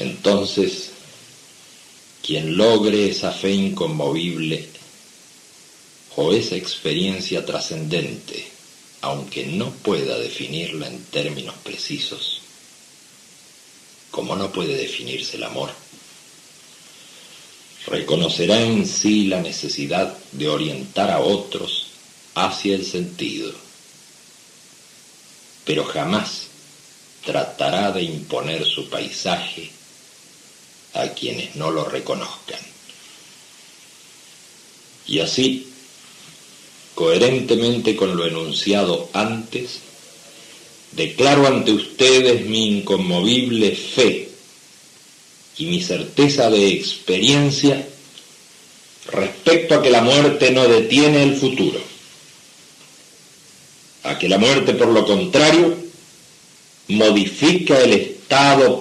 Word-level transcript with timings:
Entonces, 0.00 0.92
quien 2.24 2.56
logre 2.56 3.10
esa 3.10 3.32
fe 3.32 3.52
inconmovible 3.52 4.66
o 6.16 6.32
esa 6.32 6.56
experiencia 6.56 7.44
trascendente, 7.44 8.46
aunque 9.02 9.44
no 9.44 9.70
pueda 9.70 10.18
definirla 10.18 10.86
en 10.86 11.04
términos 11.04 11.54
precisos, 11.62 12.40
como 14.10 14.36
no 14.36 14.50
puede 14.50 14.74
definirse 14.74 15.36
el 15.36 15.44
amor, 15.44 15.70
reconocerá 17.86 18.58
en 18.62 18.86
sí 18.86 19.26
la 19.26 19.42
necesidad 19.42 20.16
de 20.32 20.48
orientar 20.48 21.10
a 21.10 21.20
otros 21.20 21.88
hacia 22.34 22.74
el 22.74 22.86
sentido, 22.86 23.52
pero 25.66 25.84
jamás 25.84 26.46
tratará 27.22 27.92
de 27.92 28.02
imponer 28.02 28.64
su 28.64 28.88
paisaje 28.88 29.70
a 30.94 31.08
quienes 31.08 31.56
no 31.56 31.70
lo 31.70 31.84
reconozcan. 31.84 32.60
Y 35.06 35.20
así, 35.20 35.66
coherentemente 36.94 37.96
con 37.96 38.16
lo 38.16 38.26
enunciado 38.26 39.08
antes, 39.12 39.80
declaro 40.92 41.46
ante 41.46 41.72
ustedes 41.72 42.46
mi 42.46 42.78
inconmovible 42.78 43.74
fe 43.74 44.28
y 45.58 45.66
mi 45.66 45.82
certeza 45.82 46.50
de 46.50 46.68
experiencia 46.68 47.86
respecto 49.06 49.74
a 49.74 49.82
que 49.82 49.90
la 49.90 50.02
muerte 50.02 50.50
no 50.50 50.66
detiene 50.68 51.22
el 51.22 51.36
futuro, 51.36 51.80
a 54.04 54.18
que 54.18 54.28
la 54.28 54.38
muerte 54.38 54.74
por 54.74 54.88
lo 54.88 55.04
contrario 55.04 55.76
modifica 56.88 57.80
el 57.80 57.92
estado 57.92 58.19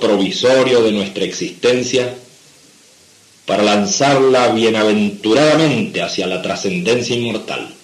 provisorio 0.00 0.82
de 0.82 0.92
nuestra 0.92 1.24
existencia 1.24 2.14
para 3.46 3.62
lanzarla 3.62 4.48
bienaventuradamente 4.48 6.02
hacia 6.02 6.26
la 6.26 6.42
trascendencia 6.42 7.16
inmortal. 7.16 7.74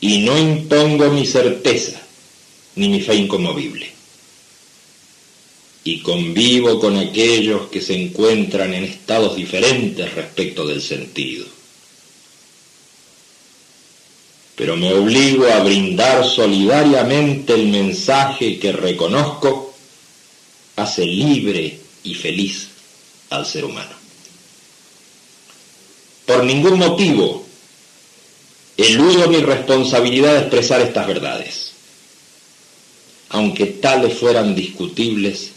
Y 0.00 0.18
no 0.18 0.38
impongo 0.38 1.10
mi 1.10 1.26
certeza 1.26 2.00
ni 2.76 2.88
mi 2.88 3.00
fe 3.00 3.14
inconmovible 3.14 4.00
y 5.84 6.00
convivo 6.00 6.78
con 6.78 6.96
aquellos 6.98 7.68
que 7.68 7.80
se 7.80 7.94
encuentran 7.94 8.74
en 8.74 8.84
estados 8.84 9.36
diferentes 9.36 10.14
respecto 10.14 10.66
del 10.66 10.82
sentido. 10.82 11.46
Pero 14.60 14.76
me 14.76 14.92
obligo 14.92 15.46
a 15.50 15.60
brindar 15.60 16.22
solidariamente 16.22 17.54
el 17.54 17.68
mensaje 17.68 18.58
que 18.58 18.72
reconozco 18.72 19.72
hace 20.76 21.06
libre 21.06 21.78
y 22.04 22.12
feliz 22.12 22.68
al 23.30 23.46
ser 23.46 23.64
humano. 23.64 23.96
Por 26.26 26.44
ningún 26.44 26.78
motivo 26.78 27.46
eludo 28.76 29.28
mi 29.28 29.38
responsabilidad 29.38 30.34
de 30.34 30.40
expresar 30.40 30.82
estas 30.82 31.06
verdades, 31.06 31.72
aunque 33.30 33.64
tales 33.64 34.18
fueran 34.18 34.54
discutibles 34.54 35.52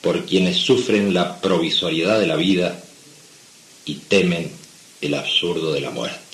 por 0.00 0.26
quienes 0.26 0.56
sufren 0.56 1.14
la 1.14 1.40
provisoriedad 1.40 2.18
de 2.18 2.26
la 2.26 2.34
vida 2.34 2.82
y 3.84 3.94
temen 3.94 4.50
el 5.00 5.14
absurdo 5.14 5.72
de 5.72 5.82
la 5.82 5.90
muerte. 5.90 6.29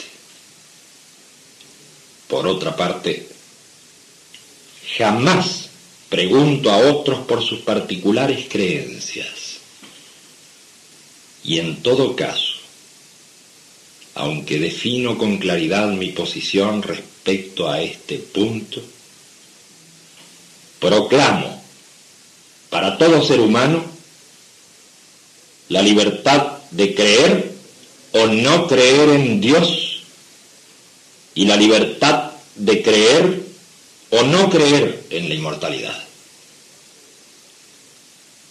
Por 2.36 2.48
otra 2.48 2.76
parte, 2.76 3.26
jamás 4.98 5.70
pregunto 6.10 6.70
a 6.70 6.76
otros 6.76 7.20
por 7.20 7.42
sus 7.42 7.60
particulares 7.60 8.44
creencias. 8.50 9.56
Y 11.42 11.60
en 11.60 11.82
todo 11.82 12.14
caso, 12.14 12.56
aunque 14.16 14.58
defino 14.58 15.16
con 15.16 15.38
claridad 15.38 15.88
mi 15.88 16.10
posición 16.10 16.82
respecto 16.82 17.70
a 17.70 17.80
este 17.80 18.18
punto, 18.18 18.82
proclamo 20.78 21.64
para 22.68 22.98
todo 22.98 23.24
ser 23.24 23.40
humano 23.40 23.82
la 25.70 25.80
libertad 25.80 26.58
de 26.70 26.94
creer 26.94 27.52
o 28.12 28.26
no 28.26 28.66
creer 28.66 29.08
en 29.08 29.40
Dios 29.40 29.86
y 31.36 31.44
la 31.44 31.56
libertad 31.56 32.25
de 32.56 32.82
creer 32.82 33.42
o 34.10 34.22
no 34.22 34.50
creer 34.50 35.04
en 35.10 35.28
la 35.28 35.34
inmortalidad. 35.34 36.02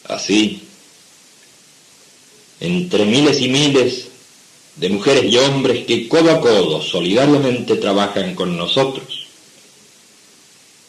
Así, 0.05 0.61
entre 2.59 3.05
miles 3.05 3.41
y 3.41 3.49
miles 3.49 4.07
de 4.75 4.89
mujeres 4.89 5.31
y 5.31 5.37
hombres 5.37 5.85
que 5.85 6.07
codo 6.07 6.31
a 6.31 6.41
codo 6.41 6.81
solidariamente 6.81 7.75
trabajan 7.77 8.35
con 8.35 8.57
nosotros, 8.57 9.27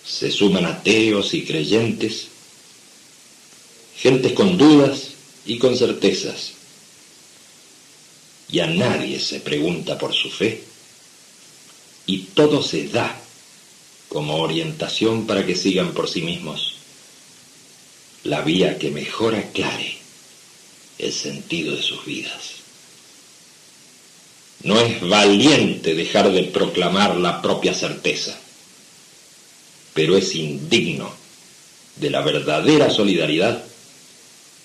se 0.04 0.31
suman 0.31 0.66
ateos 0.66 1.34
y 1.34 1.44
creyentes, 1.44 2.28
gentes 3.97 4.33
con 4.33 4.56
dudas 4.56 5.09
y 5.44 5.59
con 5.59 5.77
certezas. 5.77 6.53
Y 8.48 8.60
a 8.60 8.66
nadie 8.66 9.19
se 9.19 9.41
pregunta 9.41 9.98
por 9.98 10.15
su 10.15 10.31
fe. 10.31 10.62
Y 12.06 12.19
todo 12.34 12.62
se 12.62 12.89
da 12.89 13.21
como 14.09 14.37
orientación 14.37 15.27
para 15.27 15.44
que 15.44 15.56
sigan 15.56 15.93
por 15.93 16.09
sí 16.09 16.22
mismos 16.22 16.77
la 18.25 18.43
vía 18.43 18.78
que 18.78 18.91
mejor 18.91 19.34
aclare 19.34 19.99
el 20.99 21.12
sentido 21.12 21.75
de 21.77 21.83
sus 21.83 22.05
vidas. 22.05 22.56
No 24.62 24.81
es 24.81 25.00
valiente 25.00 25.95
dejar 25.95 26.33
de 26.33 26.45
proclamar 26.45 27.16
la 27.16 27.43
propia 27.43 27.75
certeza, 27.75 28.37
pero 29.95 30.16
es 30.16 30.34
indigno 30.34 31.12
de 31.97 32.11
la 32.11 32.22
verdadera 32.22 32.91
solidaridad 32.91 33.62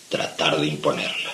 tratar 0.10 0.60
de 0.60 0.68
imponerla. 0.68 1.32